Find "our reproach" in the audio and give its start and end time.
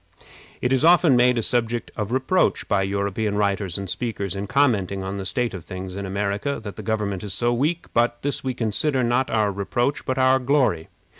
9.29-10.03